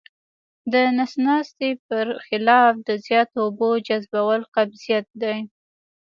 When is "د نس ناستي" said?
0.71-1.71